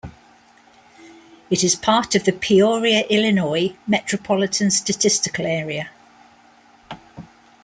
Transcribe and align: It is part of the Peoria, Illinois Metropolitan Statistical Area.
It 1.51 1.63
is 1.63 1.75
part 1.75 2.15
of 2.15 2.23
the 2.23 2.31
Peoria, 2.31 3.05
Illinois 3.07 3.75
Metropolitan 3.85 4.71
Statistical 4.71 5.45
Area. 5.45 5.91